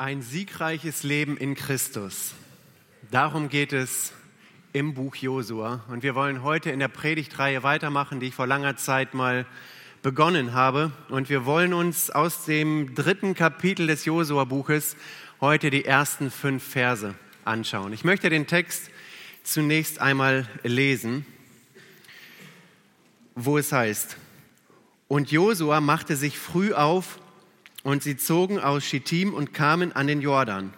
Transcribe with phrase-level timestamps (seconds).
[0.00, 2.34] Ein siegreiches Leben in Christus.
[3.10, 4.12] Darum geht es
[4.72, 5.84] im Buch Josua.
[5.88, 9.44] Und wir wollen heute in der Predigtreihe weitermachen, die ich vor langer Zeit mal
[10.00, 10.92] begonnen habe.
[11.08, 14.94] Und wir wollen uns aus dem dritten Kapitel des Josua-Buches
[15.40, 17.92] heute die ersten fünf Verse anschauen.
[17.92, 18.90] Ich möchte den Text
[19.42, 21.26] zunächst einmal lesen,
[23.34, 24.16] wo es heißt,
[25.08, 27.18] und Josua machte sich früh auf,
[27.88, 30.74] und sie zogen aus Schittim und kamen an den Jordan,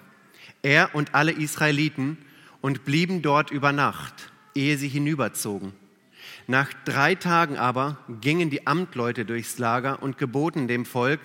[0.63, 2.19] er und alle Israeliten,
[2.61, 5.73] und blieben dort über Nacht, ehe sie hinüberzogen.
[6.47, 11.19] Nach drei Tagen aber gingen die Amtleute durchs Lager und geboten dem Volk,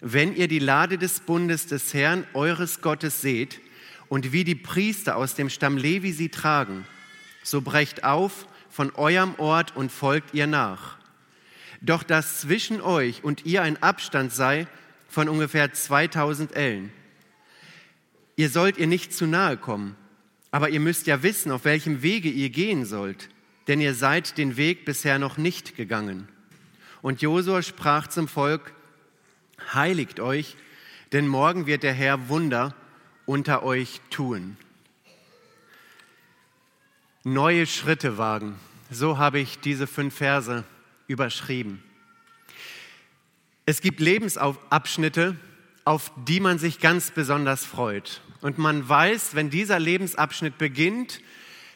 [0.00, 3.60] wenn ihr die Lade des Bundes des Herrn eures Gottes seht
[4.08, 6.86] und wie die Priester aus dem Stamm Levi sie tragen,
[7.42, 10.96] so brecht auf von eurem Ort und folgt ihr nach.
[11.80, 14.68] Doch dass zwischen euch und ihr ein Abstand sei,
[15.08, 16.92] von ungefähr 2000 Ellen.
[18.36, 19.96] Ihr sollt ihr nicht zu nahe kommen,
[20.50, 23.28] aber ihr müsst ja wissen, auf welchem Wege ihr gehen sollt,
[23.66, 26.28] denn ihr seid den Weg bisher noch nicht gegangen.
[27.02, 28.72] Und Josua sprach zum Volk,
[29.74, 30.56] heiligt euch,
[31.12, 32.74] denn morgen wird der Herr Wunder
[33.26, 34.56] unter euch tun.
[37.24, 38.56] Neue Schritte wagen,
[38.90, 40.64] so habe ich diese fünf Verse
[41.08, 41.82] überschrieben.
[43.68, 45.36] Es gibt Lebensabschnitte,
[45.84, 48.22] auf die man sich ganz besonders freut.
[48.40, 51.20] Und man weiß, wenn dieser Lebensabschnitt beginnt,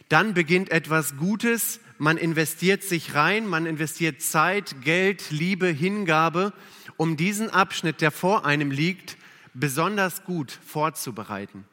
[0.09, 1.81] dann beginnt etwas Gutes.
[1.99, 6.55] Man investiert sich rein, man investiert Zeit, Geld, Liebe, Hingabe,
[6.97, 9.19] um diesen Abschnitt, der vor einem liegt,
[9.53, 11.67] besonders gut vorzubereiten.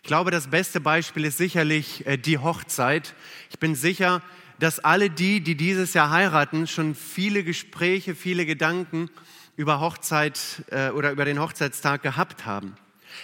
[0.00, 3.14] Ich glaube, das beste Beispiel ist sicherlich äh, die Hochzeit.
[3.50, 4.22] Ich bin sicher,
[4.58, 9.10] dass alle die, die dieses Jahr heiraten, schon viele Gespräche, viele Gedanken
[9.56, 12.76] über Hochzeit äh, oder über den Hochzeitstag gehabt haben.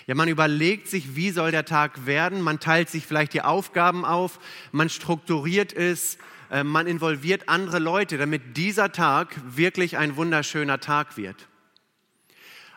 [0.07, 4.05] Ja, man überlegt sich, wie soll der Tag werden, man teilt sich vielleicht die Aufgaben
[4.05, 4.41] auf,
[4.73, 6.19] man strukturiert es,
[6.51, 11.49] äh, man involviert andere Leute, damit dieser Tag wirklich ein wunderschöner Tag wird.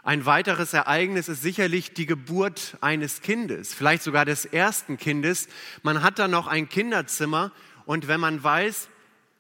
[0.04, 5.48] Ein weiteres Ereignis ist sicherlich die Geburt eines Kindes, vielleicht sogar des ersten Kindes.
[5.82, 7.52] Man hat da noch ein Kinderzimmer
[7.85, 8.90] und wenn man weiß,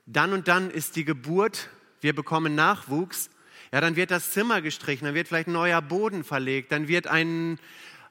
[0.05, 1.69] dann und dann ist die Geburt,
[2.01, 3.29] wir bekommen Nachwuchs,
[3.71, 7.07] ja, dann wird das Zimmer gestrichen, dann wird vielleicht ein neuer Boden verlegt, dann wird
[7.07, 7.59] ein,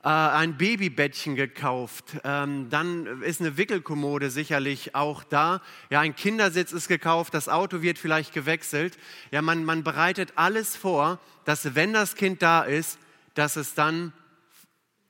[0.02, 6.72] äh, ein Babybettchen gekauft, ähm, dann ist eine Wickelkommode sicherlich auch da, ja, ein Kindersitz
[6.72, 8.98] ist gekauft, das Auto wird vielleicht gewechselt.
[9.30, 12.98] Ja, man, man bereitet alles vor, dass wenn das Kind da ist,
[13.34, 14.12] dass es dann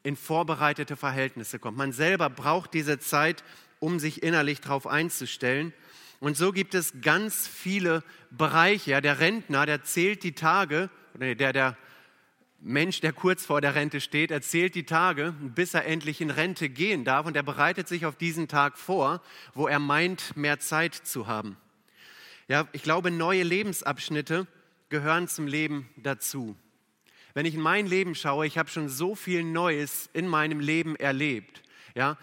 [0.03, 1.79] in vorbereitete Verhältnisse kommt.
[1.79, 3.43] Man selber braucht diese Zeit,
[3.85, 5.75] um sich innerlich darauf einzustellen.
[6.19, 8.93] Und so gibt es ganz viele Bereiche.
[8.93, 11.77] Ja, der Rentner, der zählt die Tage, der, der
[12.61, 16.71] Mensch, der kurz vor der Rente steht, erzählt die Tage, bis er endlich in Rente
[16.71, 17.27] gehen darf.
[17.27, 19.21] Und er bereitet sich auf diesen Tag vor,
[19.53, 21.59] wo er meint, mehr Zeit zu haben.
[22.49, 24.47] Ja, ich glaube, neue Lebensabschnitte
[24.89, 26.57] gehören zum Leben dazu.
[27.35, 30.97] Wenn ich in mein Leben schaue, ich habe schon so viel Neues in meinem Leben
[30.97, 31.63] erlebt.
[31.95, 32.17] Ja,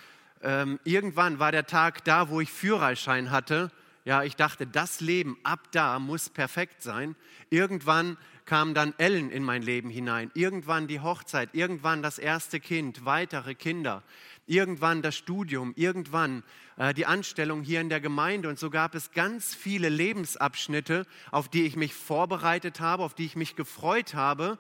[0.44, 3.72] ähm, irgendwann war der Tag da, wo ich Führerschein hatte.
[4.04, 7.16] Ja, ich dachte, das Leben ab da muss perfekt sein.
[7.50, 10.32] Irgendwann kam dann Ellen in mein Leben hinein.
[10.34, 14.04] Irgendwann die Hochzeit, irgendwann das erste Kind, weitere Kinder,
[14.48, 16.44] irgendwann das Studium, irgendwann
[16.78, 18.50] äh, die Anstellung hier in der Gemeinde.
[18.50, 23.26] Und so gab es ganz viele Lebensabschnitte, auf die ich mich vorbereitet habe, auf die
[23.26, 24.58] ich mich gefreut habe.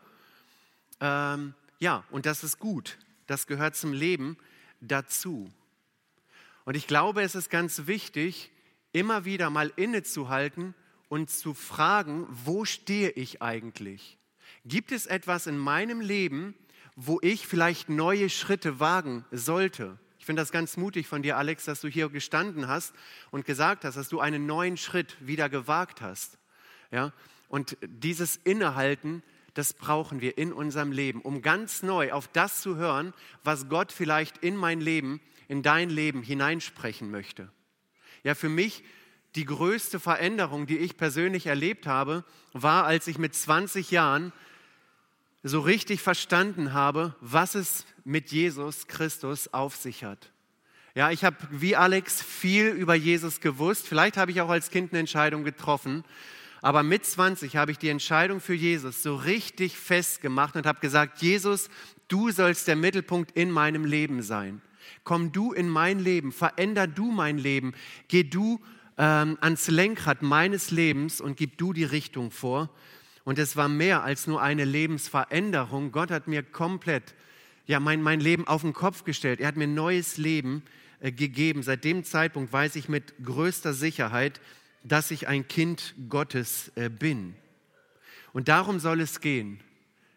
[0.99, 2.99] Ähm, ja, und das ist gut.
[3.25, 4.37] Das gehört zum Leben
[4.81, 5.51] dazu.
[6.65, 8.51] Und ich glaube, es ist ganz wichtig,
[8.93, 10.75] immer wieder mal innezuhalten
[11.09, 14.17] und zu fragen, wo stehe ich eigentlich?
[14.65, 16.55] Gibt es etwas in meinem Leben,
[16.95, 19.97] wo ich vielleicht neue Schritte wagen sollte?
[20.19, 22.93] Ich finde das ganz mutig von dir, Alex, dass du hier gestanden hast
[23.31, 26.37] und gesagt hast, dass du einen neuen Schritt wieder gewagt hast.
[26.91, 27.11] Ja?
[27.47, 29.23] Und dieses Innehalten,
[29.55, 33.13] das brauchen wir in unserem Leben, um ganz neu auf das zu hören,
[33.43, 35.19] was Gott vielleicht in mein Leben
[35.51, 37.51] in dein Leben hineinsprechen möchte.
[38.23, 38.85] Ja, für mich
[39.35, 44.31] die größte Veränderung, die ich persönlich erlebt habe, war, als ich mit 20 Jahren
[45.43, 50.31] so richtig verstanden habe, was es mit Jesus Christus auf sich hat.
[50.95, 53.85] Ja, ich habe wie Alex viel über Jesus gewusst.
[53.85, 56.05] Vielleicht habe ich auch als Kind eine Entscheidung getroffen.
[56.61, 61.21] Aber mit 20 habe ich die Entscheidung für Jesus so richtig festgemacht und habe gesagt,
[61.21, 61.69] Jesus,
[62.07, 64.61] du sollst der Mittelpunkt in meinem Leben sein.
[65.03, 67.73] Komm du in mein Leben, veränder du mein Leben,
[68.07, 68.59] geh du
[68.97, 72.69] ähm, ans Lenkrad meines Lebens und gib du die Richtung vor.
[73.23, 75.91] Und es war mehr als nur eine Lebensveränderung.
[75.91, 77.15] Gott hat mir komplett
[77.65, 79.39] ja, mein, mein Leben auf den Kopf gestellt.
[79.39, 80.63] Er hat mir neues Leben
[80.99, 81.63] äh, gegeben.
[81.63, 84.41] Seit dem Zeitpunkt weiß ich mit größter Sicherheit,
[84.83, 87.35] dass ich ein Kind Gottes äh, bin.
[88.33, 89.59] Und darum soll es gehen,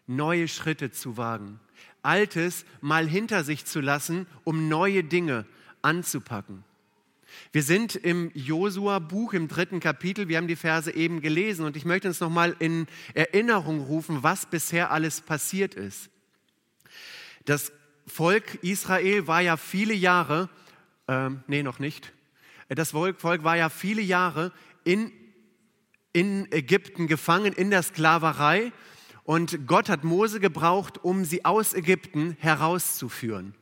[0.07, 1.59] neue Schritte zu wagen,
[2.05, 5.45] Altes mal hinter sich zu lassen, um neue Dinge
[5.81, 6.63] anzupacken.
[7.51, 10.27] Wir sind im Josua-Buch im dritten Kapitel.
[10.27, 14.45] Wir haben die Verse eben gelesen und ich möchte uns nochmal in Erinnerung rufen, was
[14.45, 16.09] bisher alles passiert ist.
[17.45, 17.71] Das
[18.07, 20.49] Volk Israel war ja viele Jahre,
[21.07, 22.13] ähm, nee, noch nicht.
[22.69, 24.51] Das Volk, Volk war ja viele Jahre
[24.83, 25.11] in,
[26.13, 28.71] in Ägypten gefangen, in der Sklaverei.
[29.25, 33.55] Und Gott hat Mose gebraucht, um sie aus Ägypten herauszuführen.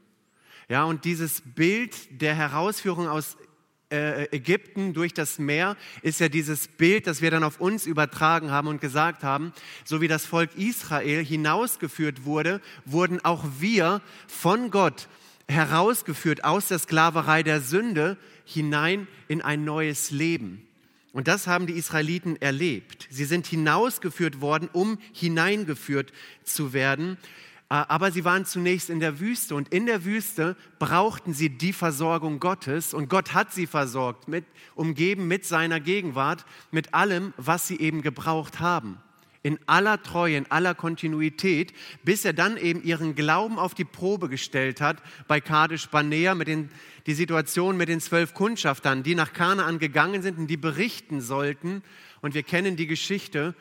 [0.70, 3.38] Ja, und dieses Bild der Herausführung aus
[3.90, 8.52] äh, Ägypten durch das Meer ist ja dieses Bild, das wir dann auf uns übertragen
[8.52, 9.54] haben und gesagt haben,
[9.86, 15.08] so wie das Volk Israel hinausgeführt wurde, wurden auch wir von Gott
[15.48, 20.68] herausgeführt aus der Sklaverei der Sünde hinein in ein neues Leben.
[21.14, 23.08] Und das haben die Israeliten erlebt.
[23.12, 26.12] Sie sind hinausgeführt worden, um hineingeführt
[26.44, 27.18] zu werden.
[27.70, 31.72] Äh, aber sie waren zunächst in der Wüste und in der Wüste brauchten sie die
[31.72, 34.44] Versorgung Gottes und Gott hat sie versorgt, mit,
[34.74, 38.98] umgeben mit seiner Gegenwart, mit allem, was sie eben gebraucht haben.
[39.44, 41.74] In aller Treue, in aller Kontinuität,
[42.04, 46.48] bis er dann eben ihren Glauben auf die Probe gestellt hat bei Kadesh Barnea mit
[46.48, 46.70] den,
[47.06, 51.84] die Situation mit den zwölf Kundschaftern, die nach Kanaan gegangen sind und die berichten sollten.
[52.22, 53.54] Und wir kennen die Geschichte,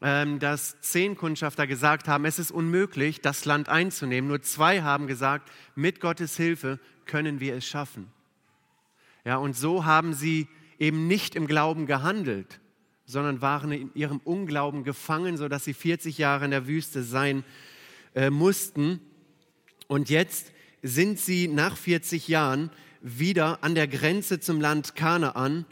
[0.00, 4.28] ähm, dass zehn Kundschafter gesagt haben, es ist unmöglich, das Land einzunehmen.
[4.28, 8.06] Nur zwei haben gesagt, mit Gottes Hilfe können wir es schaffen.
[9.24, 10.48] Ja, und so haben sie
[10.78, 12.60] eben nicht im Glauben gehandelt,
[13.08, 17.42] sondern waren in ihrem Unglauben gefangen, sodass sie 40 Jahre in der Wüste sein
[18.14, 19.00] äh, mussten.
[19.86, 20.52] Und jetzt
[20.82, 22.70] sind sie nach 40 Jahren
[23.00, 25.64] wieder an der Grenze zum Land Kanaan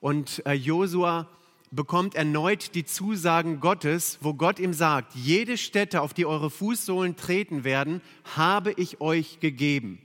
[0.00, 1.28] und äh, Josua
[1.70, 7.16] bekommt erneut die Zusagen Gottes, wo Gott ihm sagt, jede Stätte, auf die eure Fußsohlen
[7.16, 8.00] treten werden,
[8.36, 9.98] habe ich euch gegeben.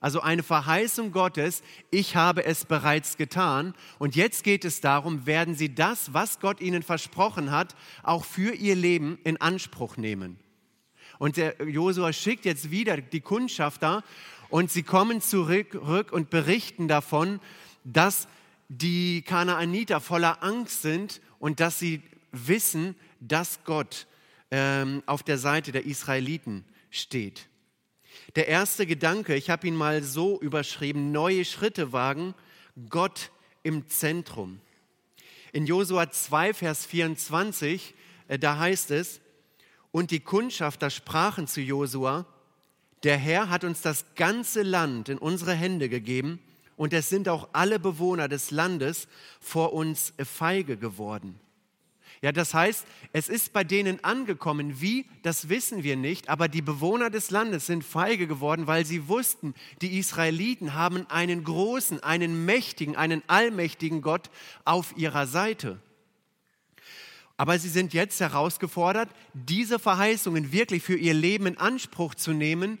[0.00, 3.74] Also eine Verheißung Gottes, ich habe es bereits getan.
[3.98, 8.54] Und jetzt geht es darum, werden sie das, was Gott ihnen versprochen hat, auch für
[8.54, 10.38] ihr Leben in Anspruch nehmen.
[11.18, 14.04] Und der Josua schickt jetzt wieder die Kundschafter
[14.48, 15.74] und sie kommen zurück
[16.12, 17.40] und berichten davon,
[17.84, 18.28] dass
[18.68, 22.02] die Kanaaniter voller Angst sind und dass sie
[22.32, 24.06] wissen, dass Gott
[24.50, 27.48] ähm, auf der Seite der Israeliten steht.
[28.34, 32.34] Der erste Gedanke, ich habe ihn mal so überschrieben, neue Schritte wagen,
[32.88, 33.30] Gott
[33.62, 34.60] im Zentrum.
[35.52, 37.94] In Josua 2, Vers 24,
[38.28, 39.20] äh, da heißt es,
[39.90, 42.26] und die Kundschafter sprachen zu Josua,
[43.02, 46.40] der Herr hat uns das ganze Land in unsere Hände gegeben
[46.76, 49.08] und es sind auch alle Bewohner des Landes
[49.40, 51.40] vor uns feige geworden.
[52.22, 54.80] Ja, das heißt, es ist bei denen angekommen.
[54.80, 59.08] Wie, das wissen wir nicht, aber die Bewohner des Landes sind feige geworden, weil sie
[59.08, 64.30] wussten, die Israeliten haben einen großen, einen mächtigen, einen allmächtigen Gott
[64.64, 65.78] auf ihrer Seite.
[67.36, 72.78] Aber sie sind jetzt herausgefordert, diese Verheißungen wirklich für ihr Leben in Anspruch zu nehmen,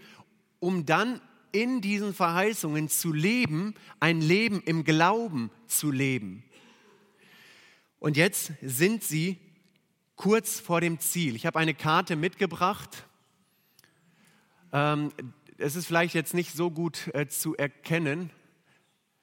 [0.60, 1.20] um dann
[1.52, 6.42] in diesen Verheißungen zu leben, ein Leben im Glauben zu leben.
[7.98, 9.38] Und jetzt sind sie
[10.16, 11.34] kurz vor dem Ziel.
[11.36, 13.04] Ich habe eine Karte mitgebracht.
[14.72, 15.12] Ähm,
[15.58, 18.30] es ist vielleicht jetzt nicht so gut äh, zu erkennen.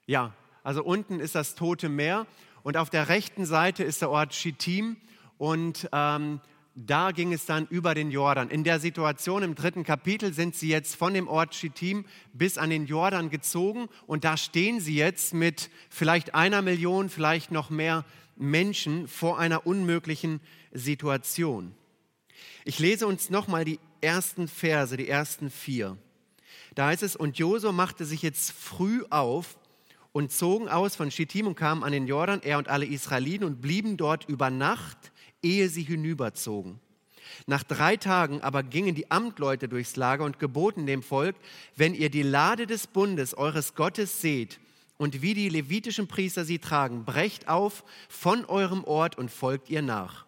[0.06, 2.26] Ja, also unten ist das Tote Meer
[2.64, 4.98] und auf der rechten Seite ist der Ort Schittim
[5.38, 6.40] und ähm,
[6.76, 8.50] da ging es dann über den Jordan.
[8.50, 12.72] In der Situation im dritten Kapitel sind sie jetzt von dem Ort Schittim bis an
[12.72, 18.06] den Jordan gezogen und da stehen sie jetzt mit vielleicht einer Million, vielleicht noch mehr
[18.36, 21.76] Menschen vor einer unmöglichen Situation.
[22.66, 25.98] Ich lese uns nochmal die ersten Verse, die ersten vier.
[26.76, 29.58] Da heißt es, und Josua machte sich jetzt früh auf
[30.12, 33.62] und zogen aus von Schittim und kamen an den Jordan, er und alle Israeliten, und
[33.62, 35.12] blieben dort über Nacht
[35.42, 36.80] ehe sie hinüberzogen.
[37.48, 41.36] Nach drei Tagen aber gingen die Amtleute durchs Lager und geboten dem Volk,
[41.76, 44.60] wenn ihr die Lade des Bundes eures Gottes seht
[45.04, 49.82] und wie die levitischen Priester sie tragen, brecht auf von eurem Ort und folgt ihr
[49.82, 50.26] nach.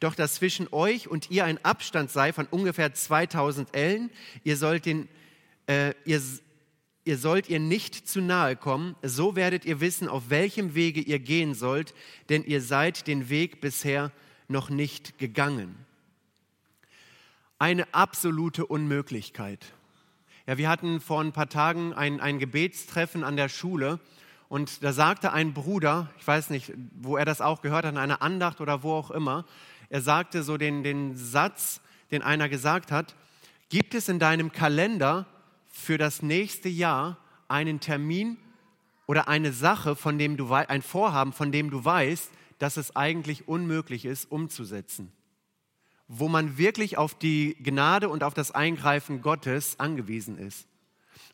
[0.00, 4.10] Doch dass zwischen euch und ihr ein Abstand sei von ungefähr 2000 Ellen,
[4.42, 5.10] ihr sollt, den,
[5.66, 6.22] äh, ihr,
[7.04, 11.18] ihr sollt ihr nicht zu nahe kommen, so werdet ihr wissen, auf welchem Wege ihr
[11.18, 11.92] gehen sollt,
[12.30, 14.10] denn ihr seid den Weg bisher
[14.48, 15.76] noch nicht gegangen.
[17.58, 19.74] Eine absolute Unmöglichkeit.
[20.46, 23.98] Ja, wir hatten vor ein paar Tagen ein, ein Gebetstreffen an der Schule
[24.50, 26.70] und da sagte ein Bruder, ich weiß nicht,
[27.00, 29.46] wo er das auch gehört hat, in einer Andacht oder wo auch immer,
[29.88, 33.14] er sagte so den, den Satz, den einer gesagt hat,
[33.70, 35.24] gibt es in deinem Kalender
[35.70, 37.16] für das nächste Jahr
[37.48, 38.36] einen Termin
[39.06, 43.48] oder eine Sache, von dem du ein Vorhaben, von dem du weißt, dass es eigentlich
[43.48, 45.10] unmöglich ist umzusetzen,
[46.08, 50.68] wo man wirklich auf die Gnade und auf das Eingreifen Gottes angewiesen ist.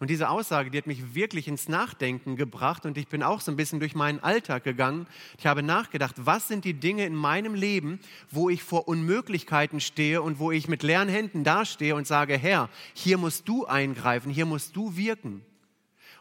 [0.00, 3.52] Und diese Aussage, die hat mich wirklich ins Nachdenken gebracht und ich bin auch so
[3.52, 5.06] ein bisschen durch meinen Alltag gegangen.
[5.38, 8.00] Ich habe nachgedacht, was sind die Dinge in meinem Leben,
[8.30, 12.70] wo ich vor Unmöglichkeiten stehe und wo ich mit leeren Händen dastehe und sage, Herr,
[12.94, 15.44] hier musst du eingreifen, hier musst du wirken.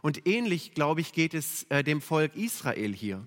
[0.01, 3.25] Und ähnlich, glaube ich, geht es äh, dem Volk Israel hier.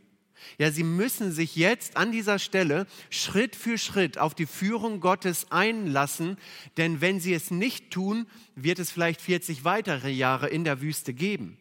[0.58, 5.50] Ja, sie müssen sich jetzt an dieser Stelle Schritt für Schritt auf die Führung Gottes
[5.50, 6.36] einlassen,
[6.76, 11.14] denn wenn sie es nicht tun, wird es vielleicht 40 weitere Jahre in der Wüste
[11.14, 11.56] geben.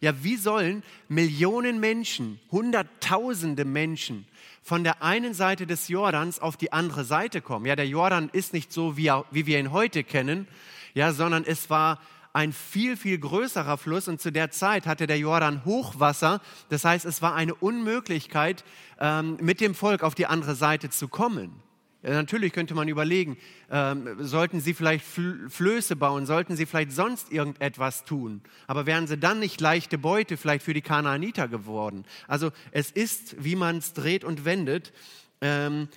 [0.00, 4.26] Ja, wie sollen Millionen Menschen, Hunderttausende Menschen
[4.62, 7.66] von der einen Seite des Jordans auf die andere Seite kommen?
[7.66, 10.46] Ja, der Jordan ist nicht so, wie, wie wir ihn heute kennen,
[10.94, 12.00] ja, sondern es war
[12.32, 16.40] ein viel, viel größerer Fluss und zu der Zeit hatte der Jordan Hochwasser.
[16.68, 18.64] Das heißt, es war eine Unmöglichkeit,
[19.00, 21.62] ähm, mit dem Volk auf die andere Seite zu kommen.
[22.02, 23.36] Natürlich könnte man überlegen,
[23.70, 28.40] ähm, sollten sie vielleicht Flöße bauen, sollten sie vielleicht sonst irgendetwas tun.
[28.68, 32.04] Aber wären sie dann nicht leichte Beute vielleicht für die Kanaaniter geworden?
[32.28, 34.92] Also es ist, wie man es dreht und wendet,
[35.40, 35.88] ähm,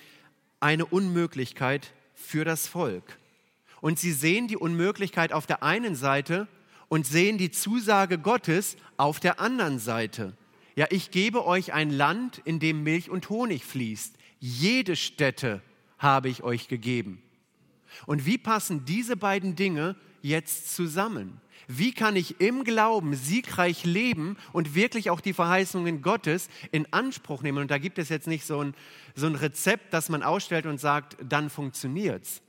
[0.58, 3.16] eine Unmöglichkeit für das Volk.
[3.82, 6.46] Und sie sehen die Unmöglichkeit auf der einen Seite
[6.88, 10.36] und sehen die Zusage Gottes auf der anderen Seite.
[10.76, 14.14] Ja, ich gebe euch ein Land, in dem Milch und Honig fließt.
[14.38, 15.62] Jede Stätte
[15.98, 17.20] habe ich euch gegeben.
[18.06, 21.40] Und wie passen diese beiden Dinge jetzt zusammen?
[21.66, 27.42] Wie kann ich im Glauben siegreich leben und wirklich auch die Verheißungen Gottes in Anspruch
[27.42, 27.58] nehmen?
[27.58, 28.74] Und da gibt es jetzt nicht so ein,
[29.16, 32.42] so ein Rezept, das man ausstellt und sagt, dann funktioniert's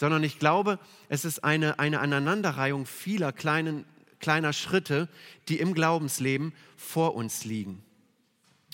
[0.00, 0.78] sondern ich glaube,
[1.10, 3.84] es ist eine, eine Aneinanderreihung vieler kleinen,
[4.18, 5.10] kleiner Schritte,
[5.50, 7.84] die im Glaubensleben vor uns liegen.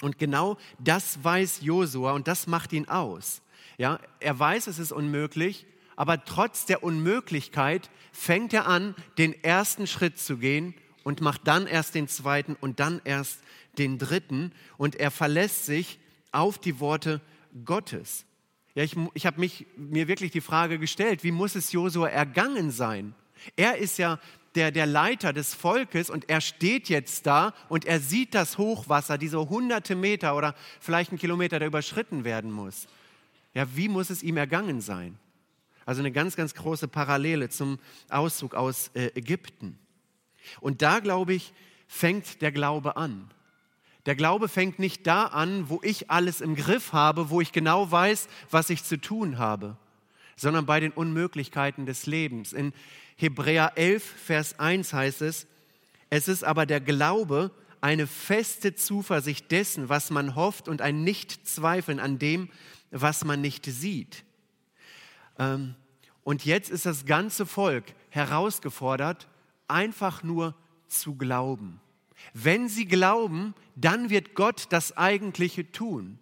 [0.03, 3.43] Und genau das weiß Josua und das macht ihn aus.
[3.77, 5.67] Ja, er weiß, es ist unmöglich,
[5.97, 11.67] aber trotz der Unmöglichkeit fängt er an, den ersten Schritt zu gehen und macht dann
[11.67, 13.41] erst den zweiten und dann erst
[13.79, 15.99] den dritten und er verlässt sich
[16.31, 17.21] auf die Worte
[17.65, 18.27] Gottes.
[18.77, 23.15] Ja, ich, ich habe mir wirklich die Frage gestellt, wie muss es Josua ergangen sein?
[23.57, 24.21] Er ist ja
[24.55, 29.17] der, der Leiter des Volkes und er steht jetzt da und er sieht das Hochwasser,
[29.17, 32.87] diese hunderte Meter oder vielleicht ein Kilometer, der überschritten werden muss.
[33.55, 35.19] Ja, wie muss es ihm ergangen sein?
[35.87, 37.79] Also eine ganz, ganz große Parallele zum
[38.11, 39.79] Auszug aus äh, Ägypten.
[40.61, 41.55] Und da, glaube ich,
[41.87, 43.31] fängt der Glaube an.
[44.07, 47.91] Der Glaube fängt nicht da an, wo ich alles im Griff habe, wo ich genau
[47.91, 49.77] weiß, was ich zu tun habe,
[50.37, 52.53] sondern bei den Unmöglichkeiten des Lebens.
[52.53, 52.73] In
[53.17, 55.49] Hebräer 11, Vers 1 heißt es,
[56.09, 61.99] es ist aber der Glaube, eine feste Zuversicht dessen, was man hofft und ein Nichtzweifeln
[61.99, 62.49] an dem,
[62.91, 64.25] was man nicht sieht.
[65.39, 65.75] Ähm,
[66.23, 69.29] und jetzt ist das ganze Volk herausgefordert,
[69.69, 70.55] einfach nur
[70.89, 71.81] zu glauben.
[72.35, 76.19] Wenn sie glauben, dann wird Gott das Eigentliche tun.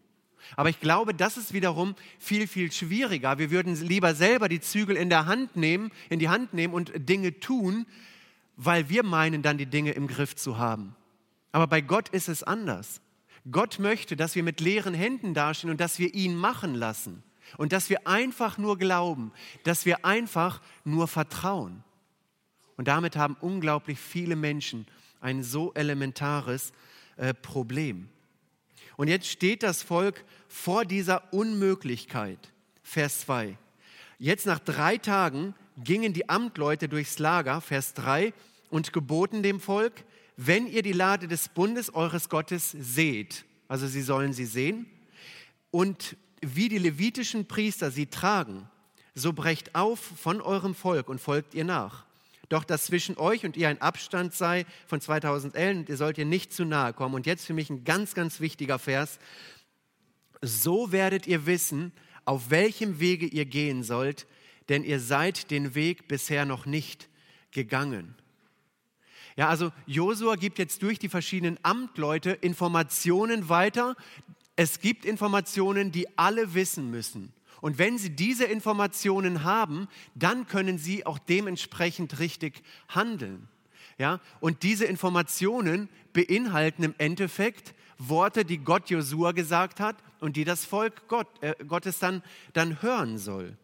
[0.56, 3.38] Aber ich glaube, das ist wiederum viel, viel schwieriger.
[3.38, 6.92] Wir würden lieber selber die Zügel in der Hand nehmen, in die Hand nehmen und
[7.08, 7.86] Dinge tun,
[8.56, 10.94] weil wir meinen, dann die Dinge im Griff zu haben.
[11.52, 13.00] Aber bei Gott ist es anders.
[13.50, 17.22] Gott möchte, dass wir mit leeren Händen dastehen und dass wir ihn machen lassen.
[17.56, 19.32] Und dass wir einfach nur glauben,
[19.64, 21.84] dass wir einfach nur vertrauen.
[22.76, 24.86] Und damit haben unglaublich viele Menschen
[25.24, 26.72] ein so elementares
[27.16, 28.08] äh, Problem.
[28.96, 32.38] Und jetzt steht das Volk vor dieser Unmöglichkeit.
[32.82, 33.56] Vers 2.
[34.18, 38.32] Jetzt nach drei Tagen gingen die Amtleute durchs Lager, Vers 3,
[38.70, 40.04] und geboten dem Volk,
[40.36, 44.86] wenn ihr die Lade des Bundes eures Gottes seht, also sie sollen sie sehen,
[45.70, 48.68] und wie die levitischen Priester sie tragen,
[49.14, 52.04] so brecht auf von eurem Volk und folgt ihr nach.
[52.54, 56.18] Doch dass zwischen euch und ihr ein Abstand sei von 2000 Ellen und ihr sollt
[56.18, 57.16] ihr nicht zu nahe kommen.
[57.16, 59.18] Und jetzt für mich ein ganz, ganz wichtiger Vers.
[60.40, 61.90] So werdet ihr wissen,
[62.24, 64.28] auf welchem Wege ihr gehen sollt,
[64.68, 67.08] denn ihr seid den Weg bisher noch nicht
[67.50, 68.14] gegangen.
[69.34, 73.96] Ja, also Josua gibt jetzt durch die verschiedenen Amtleute Informationen weiter.
[74.54, 77.32] Es gibt Informationen, die alle wissen müssen.
[77.64, 83.48] Und wenn Sie diese Informationen haben, dann können Sie auch dementsprechend richtig handeln.
[83.96, 84.20] Ja?
[84.40, 90.66] Und diese Informationen beinhalten im Endeffekt Worte, die Gott Josua gesagt hat und die das
[90.66, 93.56] Volk Gott, äh, Gottes dann, dann hören soll.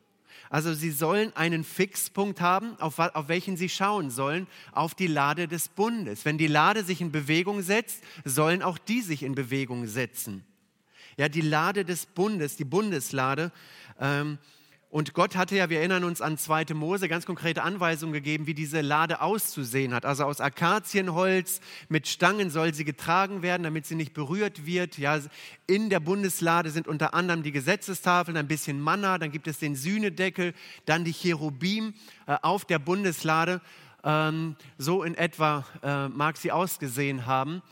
[0.49, 5.47] Also sie sollen einen Fixpunkt haben, auf, auf welchen sie schauen sollen, auf die Lade
[5.47, 6.25] des Bundes.
[6.25, 10.43] Wenn die Lade sich in Bewegung setzt, sollen auch die sich in Bewegung setzen.
[11.21, 13.53] Ja, die Lade des Bundes, die Bundeslade.
[14.01, 14.39] Ähm,
[14.91, 16.75] und Gott hatte ja, wir erinnern uns an 2.
[16.75, 20.05] Mose, ganz konkrete Anweisungen gegeben, wie diese Lade auszusehen hat.
[20.05, 24.99] Also aus Akazienholz mit Stangen soll sie getragen werden, damit sie nicht berührt wird.
[24.99, 25.21] Ja,
[25.69, 29.77] in der Bundeslade sind unter anderem die Gesetzestafeln, ein bisschen Manna, dann gibt es den
[29.77, 30.55] Sühnedeckel,
[30.87, 31.95] dann die Cherubim
[32.27, 33.61] äh, auf der Bundeslade.
[34.03, 37.63] Ähm, so in etwa äh, mag sie ausgesehen haben.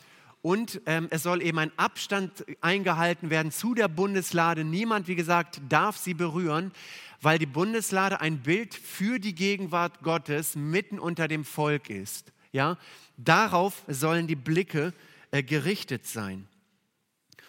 [0.49, 4.64] Und ähm, es soll eben ein Abstand eingehalten werden zu der Bundeslade.
[4.64, 6.73] Niemand, wie gesagt, darf sie berühren
[7.21, 12.33] weil die Bundeslade ein Bild für die Gegenwart Gottes mitten unter dem Volk ist.
[12.52, 12.78] Ja,
[13.17, 14.95] darauf sollen die Blicke
[15.31, 16.47] äh, gerichtet sein.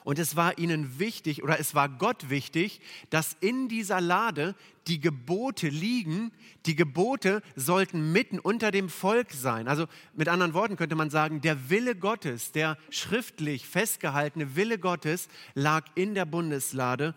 [0.04, 4.56] Und es war ihnen wichtig oder es war Gott wichtig, dass in dieser Lade
[4.88, 6.32] die Gebote liegen.
[6.66, 9.68] Die Gebote sollten mitten unter dem Volk sein.
[9.68, 15.28] Also mit anderen Worten könnte man sagen, der Wille Gottes, der schriftlich festgehaltene Wille Gottes
[15.54, 17.14] lag in der Bundeslade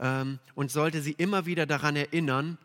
[0.00, 2.58] ähm, und sollte sie immer wieder daran erinnern,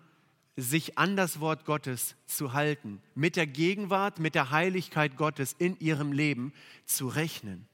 [0.57, 5.79] sich an das Wort Gottes zu halten, mit der Gegenwart, mit der Heiligkeit Gottes in
[5.79, 6.51] ihrem Leben
[6.83, 7.67] zu rechnen.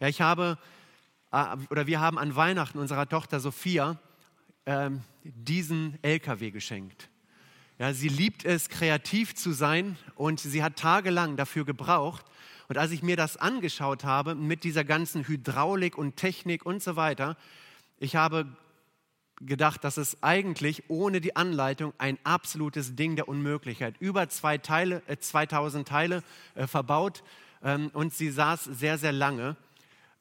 [0.00, 0.58] Ja, ich habe,
[1.70, 3.98] oder wir haben an Weihnachten unserer Tochter Sophia
[4.66, 7.08] ähm, diesen LKW geschenkt.
[7.78, 12.24] Ja, sie liebt es, kreativ zu sein und sie hat tagelang dafür gebraucht.
[12.68, 16.94] Und als ich mir das angeschaut habe mit dieser ganzen Hydraulik und Technik und so
[16.94, 17.36] weiter,
[17.98, 18.46] ich habe
[19.40, 23.96] gedacht, dass es eigentlich ohne die Anleitung ein absolutes Ding der Unmöglichkeit.
[23.98, 26.22] Über zwei Teile, äh, 2000 Teile
[26.54, 27.24] äh, verbaut
[27.62, 29.56] ähm, und sie saß sehr, sehr lange.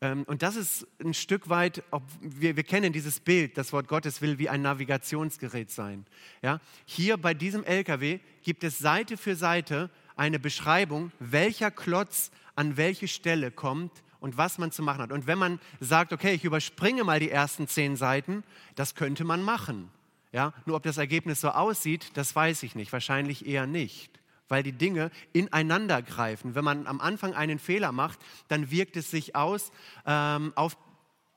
[0.03, 1.81] Ähm, und das ist ein Stück weit,
[2.19, 6.05] wir, wir kennen dieses Bild, das Wort Gottes will wie ein Navigationsgerät sein.
[6.41, 6.59] Ja?
[6.85, 13.07] Hier bei diesem LKW gibt es Seite für Seite eine Beschreibung, welcher Klotz an welche
[13.07, 15.13] Stelle kommt und was man zu machen hat.
[15.13, 18.43] Und wenn man sagt, okay, ich überspringe mal die ersten zehn Seiten,
[18.75, 19.89] das könnte man machen.
[20.33, 20.53] Ja?
[20.65, 22.91] Nur ob das Ergebnis so aussieht, das weiß ich nicht.
[22.91, 24.19] Wahrscheinlich eher nicht,
[24.53, 26.53] weil die Dinge ineinander greifen.
[26.53, 29.71] Wenn man am Anfang einen Fehler macht, dann wirkt es sich aus
[30.05, 30.77] ähm, auf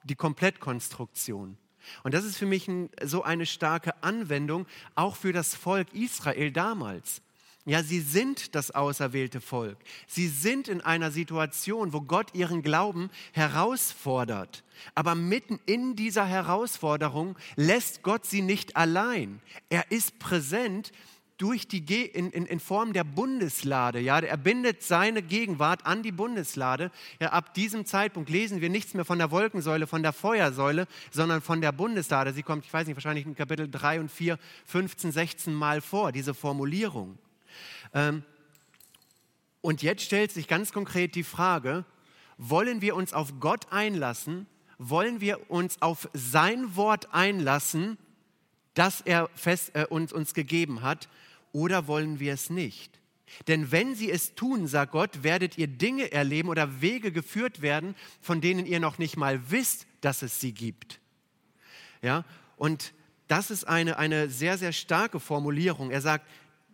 [0.04, 1.56] die Komplettkonstruktion.
[2.02, 6.52] Und das ist für mich ein, so eine starke Anwendung, auch für das Volk Israel
[6.52, 7.22] damals.
[7.64, 9.78] Ja, sie sind das auserwählte Volk.
[10.06, 14.62] Sie sind in einer Situation, wo Gott ihren Glauben herausfordert.
[14.94, 19.40] Aber mitten in dieser Herausforderung lässt Gott sie nicht allein.
[19.70, 20.92] Er ist präsent
[21.38, 24.00] durch die Ge in, in, in Form der Bundeslade.
[24.00, 26.90] Ja, er bindet seine Gegenwart an die Bundeslade.
[27.20, 31.42] Ja, ab diesem Zeitpunkt lesen wir nichts mehr von der Wolkensäule, von der Feuersäule, sondern
[31.42, 32.32] von der Bundeslade.
[32.32, 36.10] Sie kommt, ich weiß nicht, wahrscheinlich in Kapitel 3 und 4, 15, 16 Mal vor,
[36.12, 37.18] diese Formulierung.
[37.92, 38.22] Ähm,
[39.60, 41.84] und jetzt stellt sich ganz konkret die Frage,
[42.38, 44.46] wollen wir uns auf Gott einlassen?
[44.78, 47.98] Wollen wir uns auf sein Wort einlassen,
[48.74, 51.08] das er fest, äh, uns, uns gegeben hat?
[51.56, 53.00] Oder wollen wir es nicht?
[53.48, 57.94] Denn wenn sie es tun, sagt Gott, werdet ihr Dinge erleben oder Wege geführt werden,
[58.20, 61.00] von denen ihr noch nicht mal wisst, dass es sie gibt.
[62.02, 62.26] Ja,
[62.58, 62.92] und
[63.26, 65.90] das ist eine, eine sehr, sehr starke Formulierung.
[65.90, 66.26] Er sagt,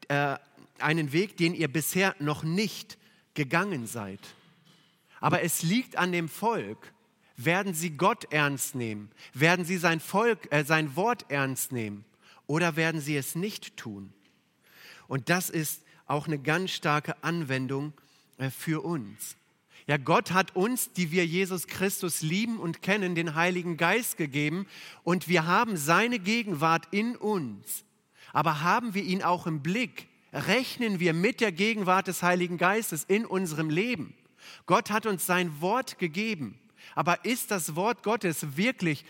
[0.08, 0.36] äh,
[0.80, 2.98] einen Weg, den ihr bisher noch nicht
[3.34, 4.18] gegangen seid.
[5.20, 6.92] Aber es liegt an dem Volk.
[7.36, 9.12] Werden sie Gott ernst nehmen?
[9.32, 12.04] Werden sie sein Volk, äh, sein Wort ernst nehmen?
[12.48, 14.12] Oder werden sie es nicht tun?
[15.12, 17.92] Und das ist auch eine ganz starke Anwendung
[18.38, 19.36] äh, für uns.
[19.86, 24.66] Ja, Gott hat uns, die wir Jesus Christus lieben und kennen, den Heiligen Geist gegeben
[25.04, 27.84] und wir haben seine Gegenwart in uns.
[28.32, 30.08] Aber haben wir ihn auch im Blick?
[30.32, 34.14] rechnen wir mit der Gegenwart des Heiligen Geistes in unserem Leben.
[34.64, 36.58] Gott hat uns sein Wort gegeben.
[36.94, 39.04] Aber ist das Wort Gottes wirklich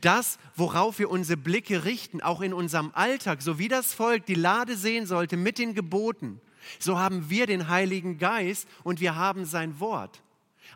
[0.00, 4.34] das, worauf wir unsere Blicke richten, auch in unserem Alltag, so wie das Volk die
[4.34, 6.40] Lade sehen sollte mit den Geboten?
[6.78, 10.22] So haben wir den Heiligen Geist und wir haben sein Wort.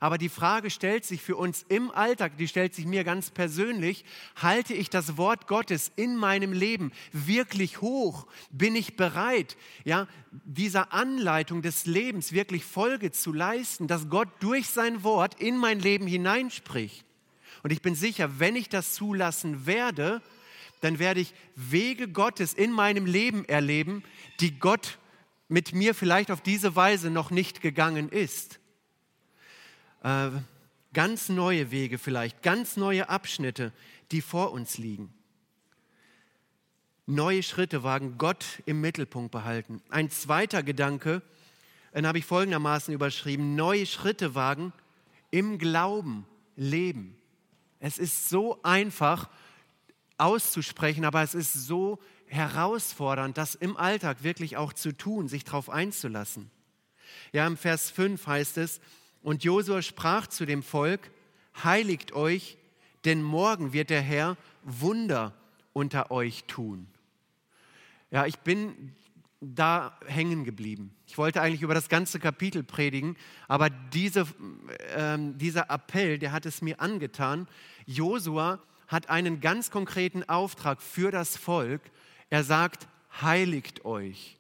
[0.03, 4.07] Aber die Frage stellt sich für uns im Alltag, die stellt sich mir ganz persönlich,
[4.35, 8.27] halte ich das Wort Gottes in meinem Leben wirklich hoch?
[8.51, 14.69] Bin ich bereit, ja, dieser Anleitung des Lebens wirklich Folge zu leisten, dass Gott durch
[14.69, 17.05] sein Wort in mein Leben hineinspricht?
[17.63, 20.23] Und ich bin sicher, wenn ich das zulassen werde,
[20.81, 24.03] dann werde ich Wege Gottes in meinem Leben erleben,
[24.41, 24.99] die Gott
[25.49, 28.60] mit mir vielleicht auf diese Weise noch nicht gegangen ist.
[30.03, 30.31] Äh,
[30.93, 33.73] ganz neue Wege vielleicht, ganz neue Abschnitte,
[34.11, 35.13] die vor uns liegen.
[37.07, 39.83] Neue Schritte wagen, Gott im Mittelpunkt behalten.
[39.89, 41.23] Ein zweiter Gedanke,
[41.95, 44.73] den habe ich folgendermaßen überschrieben, neue Schritte wagen,
[45.31, 47.17] im Glauben leben.
[47.79, 49.29] Es ist so einfach
[50.19, 55.69] auszusprechen, aber es ist so herausfordernd, das im Alltag wirklich auch zu tun, sich darauf
[55.69, 56.51] einzulassen.
[57.33, 58.81] Ja, im Vers 5 heißt es,
[59.22, 61.11] und Josua sprach zu dem Volk,
[61.62, 62.56] heiligt euch,
[63.04, 65.35] denn morgen wird der Herr Wunder
[65.72, 66.87] unter euch tun.
[68.11, 68.94] Ja, ich bin
[69.40, 70.94] da hängen geblieben.
[71.06, 73.16] Ich wollte eigentlich über das ganze Kapitel predigen,
[73.48, 74.26] aber diese,
[74.94, 77.48] äh, dieser Appell, der hat es mir angetan.
[77.87, 81.80] Josua hat einen ganz konkreten Auftrag für das Volk.
[82.28, 82.87] Er sagt,
[83.22, 84.38] heiligt euch.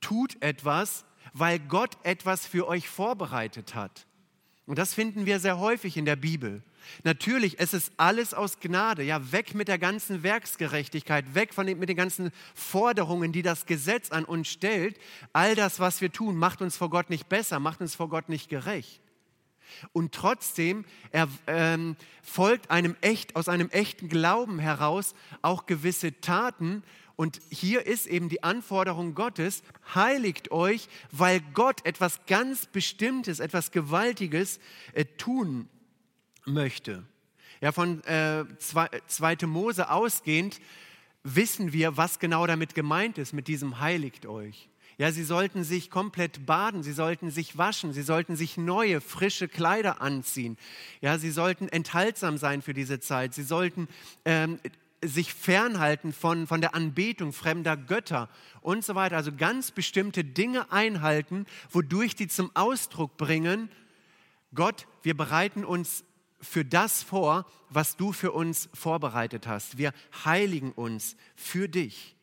[0.00, 4.06] Tut etwas, weil Gott etwas für euch vorbereitet hat.
[4.66, 6.62] Und das finden wir sehr häufig in der Bibel.
[7.04, 9.02] Natürlich, es ist alles aus Gnade.
[9.02, 13.66] Ja, weg mit der ganzen Werksgerechtigkeit, weg von den, mit den ganzen Forderungen, die das
[13.66, 14.98] Gesetz an uns stellt.
[15.32, 18.28] All das, was wir tun, macht uns vor Gott nicht besser, macht uns vor Gott
[18.28, 19.00] nicht gerecht.
[19.92, 26.82] Und trotzdem er, ähm, folgt einem echt, aus einem echten Glauben heraus auch gewisse Taten.
[27.16, 29.62] Und hier ist eben die Anforderung Gottes,
[29.94, 34.60] heiligt euch, weil Gott etwas ganz Bestimmtes, etwas Gewaltiges
[34.92, 35.68] äh, tun
[36.44, 37.04] möchte.
[37.60, 39.46] Ja, von äh, 2.
[39.46, 40.60] Mose ausgehend
[41.22, 44.68] wissen wir, was genau damit gemeint ist, mit diesem heiligt euch.
[44.98, 49.48] Ja, sie sollten sich komplett baden, sie sollten sich waschen, sie sollten sich neue, frische
[49.48, 50.58] Kleider anziehen.
[51.00, 53.32] Ja, sie sollten enthaltsam sein für diese Zeit.
[53.32, 53.88] Sie sollten
[54.24, 54.58] ähm,
[55.04, 58.28] sich fernhalten von, von der Anbetung fremder Götter
[58.60, 59.16] und so weiter.
[59.16, 63.68] Also ganz bestimmte Dinge einhalten, wodurch sie zum Ausdruck bringen,
[64.54, 66.04] Gott, wir bereiten uns
[66.40, 69.78] für das vor, was du für uns vorbereitet hast.
[69.78, 69.92] Wir
[70.24, 72.16] heiligen uns für dich.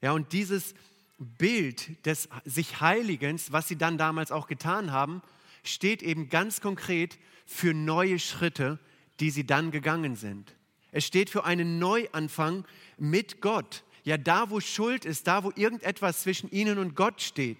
[0.00, 0.74] Ja, und dieses
[1.18, 5.20] Bild des sich Heiligens, was sie dann damals auch getan haben,
[5.64, 8.78] steht eben ganz konkret für neue Schritte,
[9.20, 10.54] die sie dann gegangen sind.
[10.92, 12.64] Es steht für einen Neuanfang
[12.96, 13.84] mit Gott.
[14.04, 17.58] Ja, da wo Schuld ist, da wo irgendetwas zwischen ihnen und Gott steht,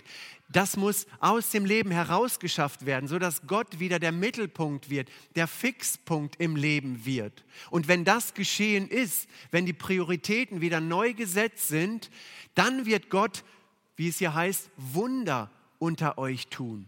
[0.50, 6.40] das muss aus dem Leben herausgeschafft werden, sodass Gott wieder der Mittelpunkt wird, der Fixpunkt
[6.40, 7.44] im Leben wird.
[7.70, 12.10] Und wenn das geschehen ist, wenn die Prioritäten wieder neu gesetzt sind,
[12.54, 13.44] dann wird Gott,
[13.96, 16.86] wie es hier heißt, Wunder unter euch tun.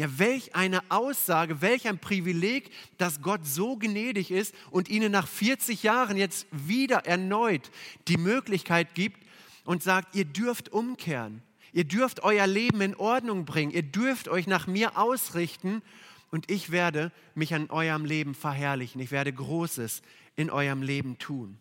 [0.00, 5.28] Ja, welch eine Aussage, welch ein Privileg, dass Gott so gnädig ist und ihnen nach
[5.28, 7.70] 40 Jahren jetzt wieder erneut
[8.08, 9.22] die Möglichkeit gibt
[9.66, 11.42] und sagt, ihr dürft umkehren.
[11.74, 13.72] Ihr dürft euer Leben in Ordnung bringen.
[13.72, 15.82] Ihr dürft euch nach mir ausrichten
[16.30, 19.02] und ich werde mich an eurem Leben verherrlichen.
[19.02, 20.00] Ich werde Großes
[20.34, 21.58] in eurem Leben tun.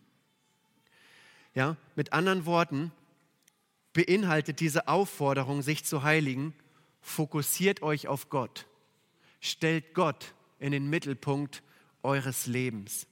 [1.56, 2.94] Ja, mit anderen Worten
[3.92, 6.54] beinhaltet diese Aufforderung, sich zu heiligen,
[7.02, 8.68] fokussiert euch auf Gott.
[9.40, 11.64] Stellt Gott in den Mittelpunkt
[12.04, 13.08] eures Lebens.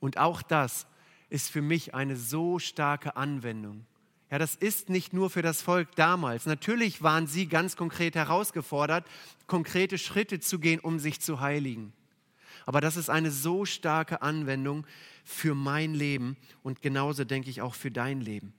[0.00, 0.86] Und auch das
[1.30, 3.86] ist für mich eine so starke Anwendung.
[4.30, 6.46] Ja, das ist nicht nur für das Volk damals.
[6.46, 9.06] Natürlich waren sie ganz konkret herausgefordert,
[9.46, 11.92] konkrete Schritte zu gehen, um sich zu heiligen.
[12.64, 14.84] Aber das ist eine so starke Anwendung
[15.24, 18.52] für mein Leben und genauso denke ich auch für dein Leben.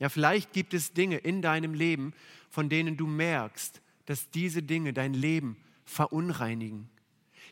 [0.00, 2.12] Ja, vielleicht gibt es Dinge in deinem Leben,
[2.50, 6.88] von denen du merkst, dass diese Dinge dein Leben verunreinigen.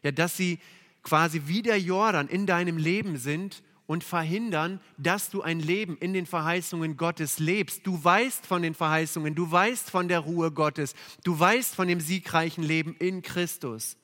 [0.02, 0.58] Ja, dass sie
[1.02, 6.12] quasi wie der Jordan in deinem Leben sind und verhindern, dass du ein Leben in
[6.12, 7.86] den Verheißungen Gottes lebst.
[7.86, 12.00] Du weißt von den Verheißungen, du weißt von der Ruhe Gottes, du weißt von dem
[12.00, 13.96] siegreichen Leben in Christus.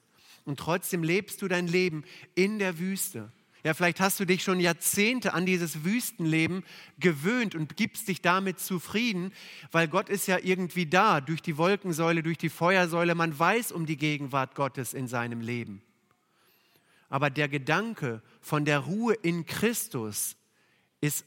[0.44, 3.33] Und trotzdem lebst du dein Leben in der Wüste.
[3.64, 6.64] Ja, vielleicht hast du dich schon Jahrzehnte an dieses Wüstenleben
[6.98, 9.33] gewöhnt und gibst dich damit zufrieden,
[9.70, 13.14] weil Gott ist ja irgendwie da, durch die Wolkensäule, durch die Feuersäule.
[13.14, 15.81] Man weiß um die Gegenwart Gottes in seinem Leben.
[17.09, 20.35] Aber der Gedanke von der Ruhe in Christus
[21.01, 21.25] ist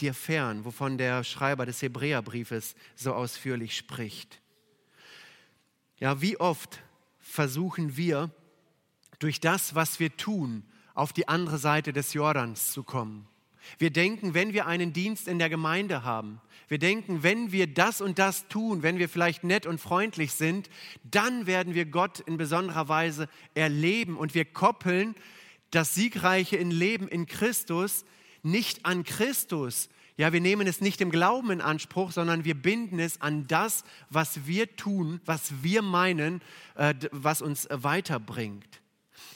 [0.00, 4.42] dir fern, wovon der Schreiber des Hebräerbriefes so ausführlich spricht.
[5.98, 6.82] Ja, wie oft
[7.20, 8.30] versuchen wir
[9.18, 10.64] durch das, was wir tun,
[10.94, 13.26] auf die andere Seite des Jordans zu kommen.
[13.78, 18.00] Wir denken, wenn wir einen Dienst in der Gemeinde haben, wir denken, wenn wir das
[18.00, 20.70] und das tun, wenn wir vielleicht nett und freundlich sind,
[21.02, 25.14] dann werden wir Gott in besonderer Weise erleben und wir koppeln
[25.70, 28.04] das siegreiche Leben in Christus
[28.42, 29.88] nicht an Christus.
[30.16, 33.84] Ja, wir nehmen es nicht im Glauben in Anspruch, sondern wir binden es an das,
[34.10, 36.42] was wir tun, was wir meinen,
[36.74, 38.79] äh, was uns weiterbringt.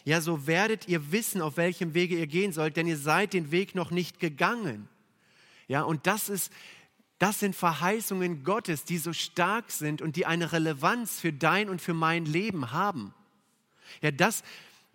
[0.05, 3.51] Ja, so werdet ihr wissen, auf welchem Wege ihr gehen sollt, denn ihr seid den
[3.51, 4.89] Weg noch nicht gegangen.
[5.69, 6.53] Ja, und das ist,
[7.19, 11.81] das sind Verheißungen Gottes, die so stark sind und die eine Relevanz für dein und
[11.81, 13.15] für mein Leben haben.
[14.03, 14.43] Ja, das,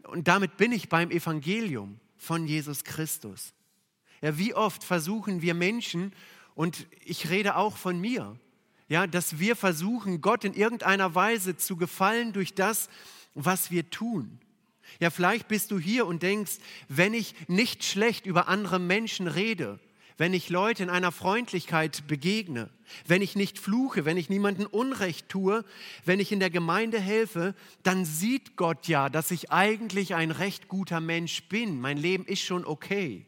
[0.04, 3.54] und damit bin ich beim Evangelium von Jesus Christus.
[4.22, 6.14] Ja, wie oft versuchen wir Menschen,
[6.60, 8.38] und ich rede auch von mir,
[8.90, 12.90] ja, dass wir versuchen, Gott in irgendeiner Weise zu gefallen durch das,
[13.34, 14.40] was wir tun.
[15.00, 16.58] Ja, vielleicht bist du hier und denkst,
[16.90, 19.80] wenn ich nicht schlecht über andere Menschen rede,
[20.18, 22.70] wenn ich Leute in einer Freundlichkeit begegne,
[23.08, 25.64] wenn ich nicht fluche, wenn ich niemanden Unrecht tue,
[26.04, 30.68] wenn ich in der Gemeinde helfe, dann sieht Gott ja, dass ich eigentlich ein recht
[30.68, 31.80] guter Mensch bin.
[31.80, 33.26] Mein Leben ist schon okay.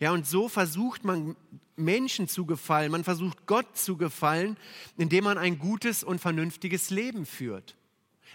[0.00, 1.34] Ja, und so versucht man
[1.76, 4.58] Menschen zu gefallen, man versucht Gott zu gefallen,
[4.98, 7.76] indem man ein gutes und vernünftiges Leben führt.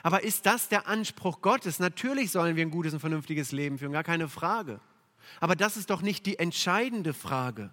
[0.04, 1.80] Aber ist das der Anspruch Gottes?
[1.80, 4.80] Natürlich sollen wir ein gutes und vernünftiges Leben führen, gar keine Frage.
[5.40, 7.72] Aber das ist doch nicht die entscheidende Frage.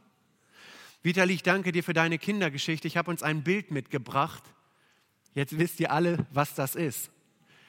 [1.03, 2.89] Vitali, ich danke dir für deine Kindergeschichte.
[2.89, 4.43] Ich habe uns ein Bild mitgebracht.
[5.35, 7.11] Jetzt wisst ihr alle, was das ist.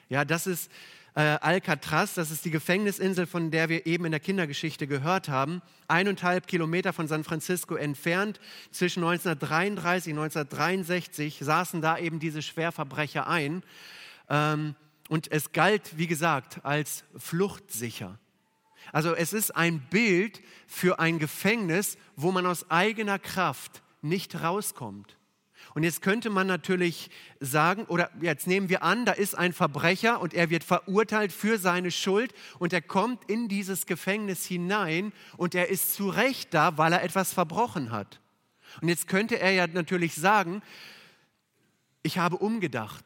[0.08, 0.70] Ja, das ist
[1.16, 5.62] äh, Alcatraz, das ist die Gefängnisinsel, von der wir eben in der Kindergeschichte gehört haben.
[5.88, 8.38] Eineinhalb Kilometer von San Francisco entfernt.
[8.70, 13.62] Zwischen 1933 und 1963 saßen da eben diese Schwerverbrecher ein.
[14.28, 14.74] Ähm,
[15.08, 18.18] und es galt, wie gesagt, als fluchtsicher.
[18.92, 25.16] Also es ist ein Bild für ein Gefängnis, wo man aus eigener Kraft nicht rauskommt.
[25.74, 30.20] Und jetzt könnte man natürlich sagen, oder jetzt nehmen wir an, da ist ein Verbrecher
[30.20, 35.54] und er wird verurteilt für seine Schuld und er kommt in dieses Gefängnis hinein und
[35.54, 38.20] er ist zu Recht da, weil er etwas verbrochen hat.
[38.80, 40.62] Und jetzt könnte er ja natürlich sagen,
[42.02, 43.04] ich habe umgedacht.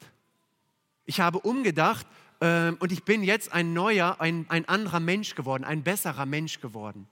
[1.11, 2.07] Ich habe umgedacht
[2.40, 6.61] ähm, und ich bin jetzt ein neuer, ein, ein anderer Mensch geworden, ein besserer Mensch
[6.61, 7.09] geworden.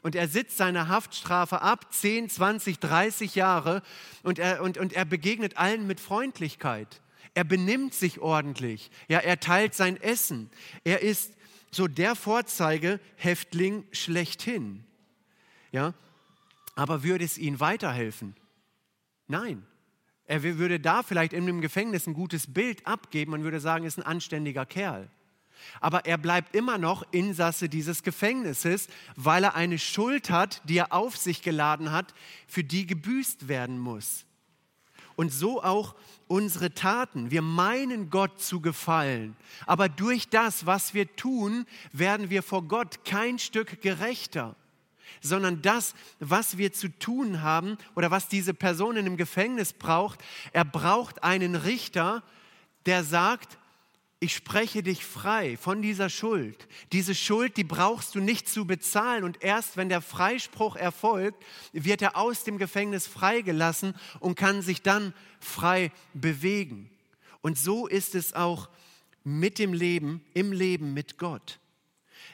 [0.00, 3.82] Und er sitzt seine Haftstrafe ab, 10, 20, 30 Jahre,
[4.22, 7.02] und er, und, und er begegnet allen mit Freundlichkeit.
[7.34, 8.90] Er benimmt sich ordentlich.
[9.06, 10.48] Ja, er teilt sein Essen.
[10.82, 11.34] Er ist
[11.70, 14.82] so der Vorzeigehäftling schlechthin.
[15.72, 15.92] Ja,
[16.74, 18.34] aber würde es ihm weiterhelfen?
[19.28, 19.66] Nein.
[20.26, 23.98] Er würde da vielleicht in dem Gefängnis ein gutes Bild abgeben und würde sagen, ist
[23.98, 25.08] ein anständiger Kerl.
[25.80, 30.92] Aber er bleibt immer noch Insasse dieses Gefängnisses, weil er eine Schuld hat, die er
[30.92, 32.14] auf sich geladen hat,
[32.46, 34.24] für die gebüßt werden muss.
[35.14, 35.94] Und so auch
[36.26, 37.30] unsere Taten.
[37.30, 43.04] Wir meinen Gott zu gefallen, aber durch das, was wir tun, werden wir vor Gott
[43.04, 44.56] kein Stück gerechter
[45.20, 50.20] sondern das, was wir zu tun haben oder was diese Person in dem Gefängnis braucht.
[50.52, 52.22] Er braucht einen Richter,
[52.86, 53.58] der sagt,
[54.22, 56.68] ich spreche dich frei von dieser Schuld.
[56.92, 59.24] Diese Schuld, die brauchst du nicht zu bezahlen.
[59.24, 64.80] Und erst wenn der Freispruch erfolgt, wird er aus dem Gefängnis freigelassen und kann sich
[64.80, 66.88] dann frei bewegen.
[67.40, 68.68] Und so ist es auch
[69.24, 71.58] mit dem Leben, im Leben mit Gott.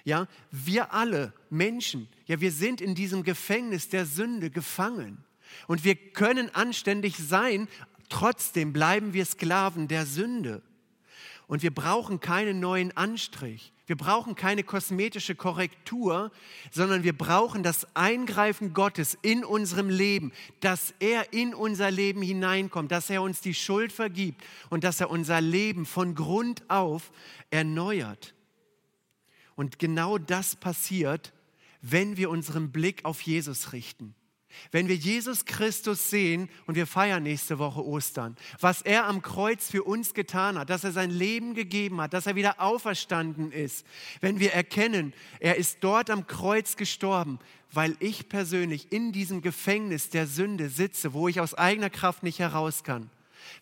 [0.09, 5.23] Ja, wir alle Menschen, ja, wir sind in diesem Gefängnis der Sünde gefangen.
[5.67, 7.69] Und wir können anständig sein,
[8.09, 10.63] trotzdem bleiben wir Sklaven der Sünde.
[11.47, 13.75] Und wir brauchen keinen neuen Anstrich.
[13.87, 16.33] Wir brauchen keine kosmetische Korrektur,
[16.71, 22.93] sondern wir brauchen das Eingreifen Gottes in unserem Leben, dass er in unser Leben hineinkommt,
[22.93, 27.13] dass er uns die Schuld vergibt und dass er unser Leben von Grund auf
[27.51, 28.33] erneuert.
[29.59, 31.33] Und genau das passiert,
[31.83, 34.15] wenn wir unseren Blick auf Jesus richten.
[34.71, 39.69] Wenn wir Jesus Christus sehen und wir feiern nächste Woche Ostern, was er am Kreuz
[39.69, 43.85] für uns getan hat, dass er sein Leben gegeben hat, dass er wieder auferstanden ist,
[44.21, 47.41] wenn wir erkennen, er ist dort am Kreuz gestorben,
[47.73, 52.39] weil ich persönlich in diesem Gefängnis der Sünde sitze, wo ich aus eigener Kraft nicht
[52.39, 53.11] heraus kann.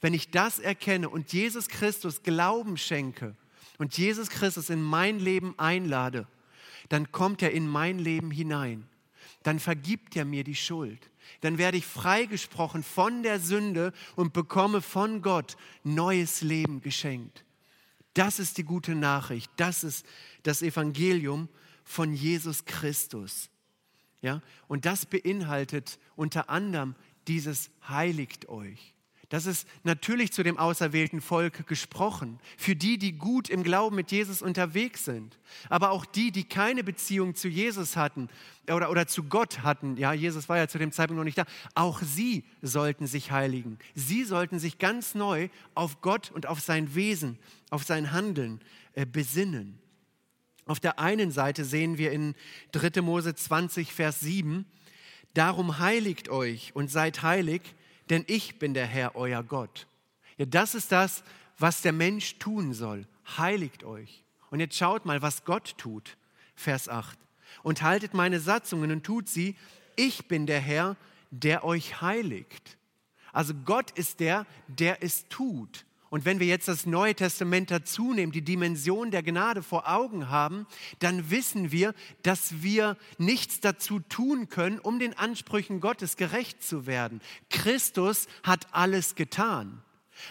[0.03, 3.35] Wenn ich das erkenne und Jesus Christus Glauben schenke,
[3.79, 6.27] und Jesus Christus in mein Leben einlade,
[6.89, 8.89] dann kommt er in mein Leben hinein.
[9.43, 11.11] Dann vergibt er mir die Schuld.
[11.41, 17.45] Dann werde ich freigesprochen von der Sünde und bekomme von Gott neues Leben geschenkt.
[18.15, 19.51] Das ist die gute Nachricht.
[19.57, 20.07] Das ist
[20.43, 21.49] das Evangelium
[21.85, 23.51] von Jesus Christus.
[24.23, 24.41] Ja?
[24.69, 26.95] Und das beinhaltet unter anderem
[27.29, 28.96] dieses heiligt euch.
[29.29, 34.13] Das ist natürlich zu dem auserwählten Volk gesprochen, für die, die gut im Glauben mit
[34.13, 38.29] Jesus unterwegs sind, aber auch die, die keine Beziehung zu Jesus hatten
[38.71, 39.97] oder, oder zu Gott hatten.
[39.97, 41.45] Ja, Jesus war ja zu dem Zeitpunkt noch nicht da.
[41.75, 43.79] Auch sie sollten sich heiligen.
[43.95, 47.39] Sie sollten sich ganz neu auf Gott und auf sein Wesen,
[47.71, 48.61] auf sein Handeln
[48.95, 49.79] äh, besinnen.
[50.67, 52.35] Auf der einen Seite sehen wir in
[52.73, 53.01] 3.
[53.03, 54.67] Mose 20, Vers 7,
[55.37, 57.61] Darum heiligt euch und seid heilig,
[58.11, 59.87] denn ich bin der Herr, euer Gott.
[60.37, 61.25] Ja, das ist das,
[61.59, 63.07] was der Mensch tun soll.
[63.37, 64.23] Heiligt euch.
[64.51, 66.17] Und jetzt schaut mal, was Gott tut.
[66.55, 67.19] Vers 8.
[67.63, 69.57] Und haltet meine Satzungen und tut sie.
[69.97, 70.97] Ich bin der Herr,
[71.31, 72.77] der euch heiligt.
[73.33, 75.86] Also Gott ist der, der es tut.
[76.09, 80.29] Und wenn wir jetzt das Neue Testament dazu nehmen, die Dimension der Gnade vor Augen
[80.29, 80.67] haben,
[81.01, 86.87] dann wissen wir, dass wir nichts dazu tun können, um den Ansprüchen Gottes gerecht zu
[86.87, 87.21] werden.
[87.51, 89.83] Christus hat alles getan.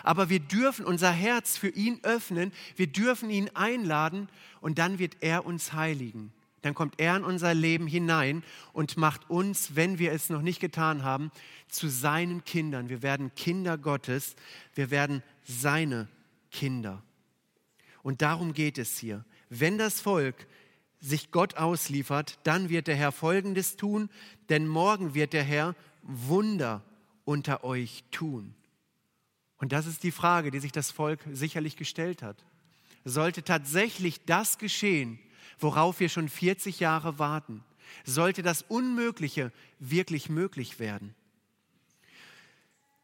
[0.03, 4.29] Aber wir dürfen unser Herz für ihn öffnen, wir dürfen ihn einladen
[4.61, 6.31] und dann wird er uns heiligen.
[6.61, 10.59] Dann kommt er in unser Leben hinein und macht uns, wenn wir es noch nicht
[10.59, 11.29] getan haben,
[11.67, 12.89] zu seinen Kindern.
[12.89, 14.35] Wir werden Kinder Gottes,
[14.73, 16.07] wir werden seine
[16.51, 17.01] Kinder.
[18.03, 19.23] Und darum geht es hier.
[19.49, 20.47] Wenn das Volk
[20.99, 24.09] sich Gott ausliefert, dann wird der Herr Folgendes tun,
[24.49, 26.83] denn morgen wird der Herr Wunder
[27.25, 28.53] unter euch tun.
[29.57, 32.43] Und das ist die Frage, die sich das Volk sicherlich gestellt hat.
[33.03, 35.19] Sollte tatsächlich das geschehen,
[35.59, 37.63] worauf wir schon 40 Jahre warten?
[38.03, 41.15] Sollte das Unmögliche wirklich möglich werden?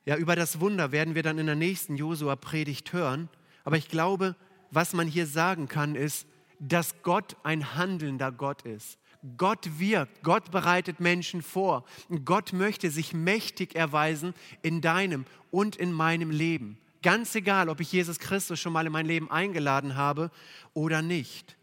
[0.05, 3.29] Ja, über das Wunder werden wir dann in der nächsten Josua-Predigt hören.
[3.63, 4.35] Aber ich glaube,
[4.71, 6.25] was man hier sagen kann, ist,
[6.59, 8.97] dass Gott ein handelnder Gott ist.
[9.37, 11.85] Gott wirkt, Gott bereitet Menschen vor.
[12.25, 14.33] Gott möchte sich mächtig erweisen
[14.63, 16.79] in deinem und in meinem Leben.
[17.03, 20.31] Ganz egal, ob ich Jesus Christus schon mal in mein Leben eingeladen habe
[20.73, 21.55] oder nicht.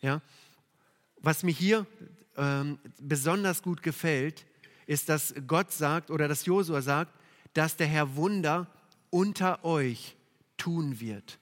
[0.00, 0.20] Ja?
[1.20, 1.86] Was mir hier
[2.36, 4.46] ähm, besonders gut gefällt,
[4.86, 7.12] ist, dass Gott sagt oder dass Josua sagt,
[7.58, 8.68] dass der Herr Wunder
[9.10, 10.14] unter euch
[10.58, 11.40] tun wird.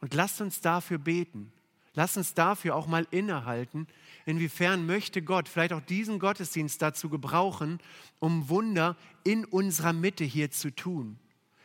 [0.00, 1.52] Und lasst uns dafür beten.
[1.92, 3.86] Lasst uns dafür auch mal innehalten,
[4.24, 7.78] inwiefern möchte Gott vielleicht auch diesen Gottesdienst dazu gebrauchen,
[8.20, 11.18] um Wunder in unserer Mitte hier zu tun.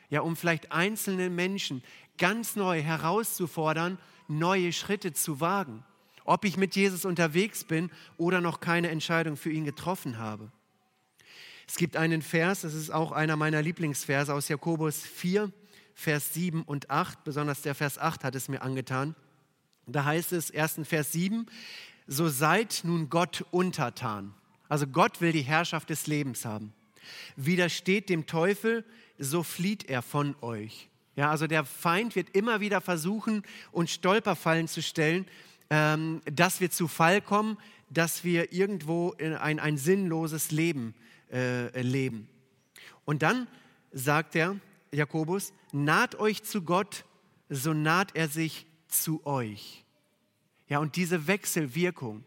[0.10, 1.82] Ja, um vielleicht einzelne Menschen
[2.18, 5.86] ganz neu herauszufordern, neue Schritte zu wagen.
[6.26, 10.52] Ob ich mit Jesus unterwegs bin oder noch keine Entscheidung für ihn getroffen habe.
[11.68, 15.52] Es gibt einen Vers, das ist auch einer meiner Lieblingsverse aus Jakobus 4,
[15.96, 17.24] Vers 7 und 8.
[17.24, 19.16] Besonders der Vers 8 hat es mir angetan.
[19.88, 21.46] Da heißt es, ersten Vers 7,
[22.08, 24.34] so seid nun Gott untertan.
[24.70, 26.74] Also Gott will die Herrschaft des Lebens haben.
[27.36, 28.84] Widersteht dem Teufel,
[29.18, 30.90] so flieht er von euch.
[31.16, 35.26] Ja, also der Feind wird immer wieder versuchen, uns Stolperfallen zu stellen,
[35.70, 37.58] ähm, dass wir zu Fall kommen,
[37.90, 40.94] dass wir irgendwo ein, ein sinnloses Leben
[41.32, 42.28] äh, leben.
[43.06, 43.48] Und dann
[43.92, 44.58] sagt er,
[44.92, 47.06] Jakobus, naht euch zu Gott,
[47.50, 49.84] so naht er sich zu euch.
[50.68, 52.24] Ja, und diese Wechselwirkung,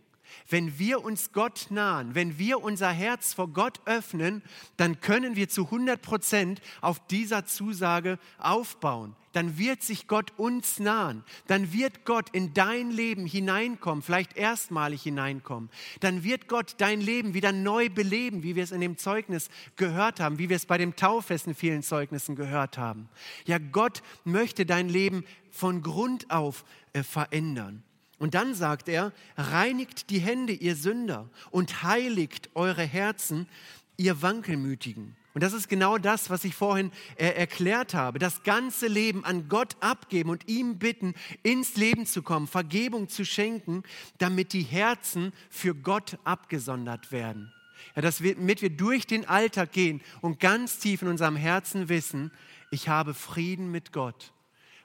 [0.48, 4.42] wenn wir uns Gott nahen, wenn wir unser Herz vor Gott öffnen,
[4.76, 9.14] dann können wir zu 100 Prozent auf dieser Zusage aufbauen.
[9.32, 11.22] Dann wird sich Gott uns nahen.
[11.46, 15.68] Dann wird Gott in dein Leben hineinkommen, vielleicht erstmalig hineinkommen.
[16.00, 20.18] Dann wird Gott dein Leben wieder neu beleben, wie wir es in dem Zeugnis gehört
[20.18, 23.08] haben, wie wir es bei dem Tauffest in vielen Zeugnissen gehört haben.
[23.44, 27.82] Ja, Gott möchte dein Leben von Grund auf äh, verändern.
[28.18, 33.48] Und dann sagt er, reinigt die Hände, ihr Sünder, und heiligt eure Herzen,
[33.96, 35.16] ihr Wankelmütigen.
[35.34, 38.18] Und das ist genau das, was ich vorhin äh, erklärt habe.
[38.18, 43.24] Das ganze Leben an Gott abgeben und ihm bitten, ins Leben zu kommen, Vergebung zu
[43.24, 43.84] schenken,
[44.18, 47.52] damit die Herzen für Gott abgesondert werden.
[47.94, 52.32] Ja, damit wir durch den Alltag gehen und ganz tief in unserem Herzen wissen,
[52.72, 54.32] ich habe Frieden mit Gott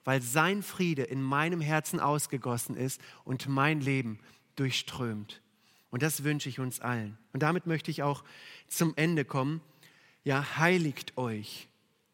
[0.03, 4.19] weil sein Friede in meinem Herzen ausgegossen ist und mein Leben
[4.55, 5.41] durchströmt.
[5.89, 7.17] Und das wünsche ich uns allen.
[7.34, 8.23] Und damit möchte ich auch
[8.67, 9.61] zum Ende kommen.
[10.23, 11.67] Ja, heiligt euch,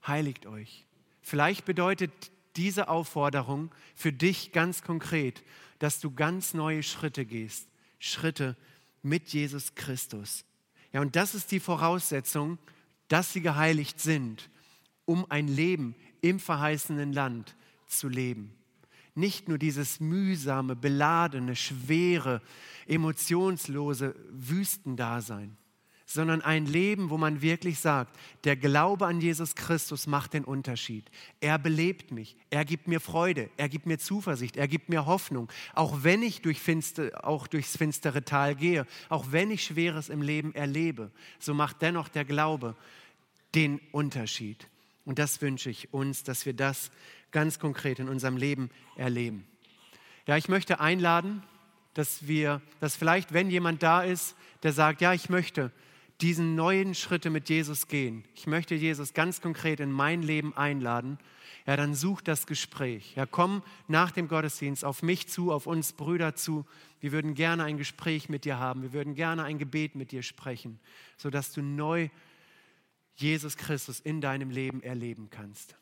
[0.06, 0.86] heiligt euch.
[1.22, 2.12] Vielleicht bedeutet
[2.56, 5.44] diese Aufforderung für dich ganz konkret,
[5.80, 7.70] dass du ganz neue Schritte gehst.
[8.00, 8.56] Schritte
[9.02, 10.44] mit Jesus Christus.
[10.92, 12.58] Ja, und das ist die Voraussetzung,
[13.08, 14.50] dass sie geheiligt sind,
[15.06, 17.56] um ein Leben im verheißenen Land
[17.90, 18.54] zu leben.
[19.16, 22.42] Nicht nur dieses mühsame, beladene, schwere,
[22.88, 25.58] emotionslose Wüstendasein,
[26.06, 31.10] sondern ein Leben, wo man wirklich sagt, der Glaube an Jesus Christus macht den Unterschied.
[31.40, 35.52] Er belebt mich, er gibt mir Freude, er gibt mir Zuversicht, er gibt mir Hoffnung,
[35.76, 40.24] auch wenn ich durch finster, auch durchs finstere Tal gehe, auch wenn ich Schweres im
[40.24, 42.76] Leben erlebe, so macht dennoch der Glaube
[43.54, 44.68] den Unterschied.
[45.06, 46.92] Und das wünsche ich uns, dass wir das
[47.32, 49.46] ganz konkret in unserem Leben erleben.
[50.28, 51.44] Ja, ich möchte einladen,
[51.94, 55.72] dass wir, dass vielleicht, wenn jemand da ist, der sagt, ja, ich möchte
[56.22, 58.24] diesen neuen Schritte mit Jesus gehen.
[58.36, 61.18] Ich möchte Jesus ganz konkret in mein Leben einladen.
[61.66, 63.16] Ja, dann such das Gespräch.
[63.16, 66.66] Ja, komm nach dem Gottesdienst auf mich zu, auf uns Brüder zu.
[67.00, 68.82] Wir würden gerne ein Gespräch mit dir haben.
[68.82, 70.80] Wir würden gerne ein Gebet mit dir sprechen,
[71.18, 72.10] sodass du neu
[73.16, 75.76] Jesus Christus in deinem Leben erleben kannst.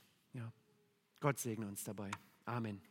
[1.19, 2.11] Gott segne uns dabei.
[2.45, 2.81] Amen.